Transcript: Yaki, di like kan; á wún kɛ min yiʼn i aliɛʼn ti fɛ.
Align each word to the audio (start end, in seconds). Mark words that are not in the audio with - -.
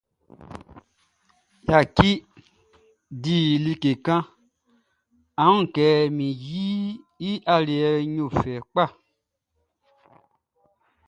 Yaki, 1.69 2.11
di 3.23 3.37
like 3.63 3.91
kan; 4.05 4.23
á 5.41 5.43
wún 5.51 5.65
kɛ 5.75 5.87
min 6.17 6.31
yiʼn 6.45 6.83
i 7.29 7.31
aliɛʼn 7.53 8.31
ti 8.41 8.53
fɛ. 8.73 8.85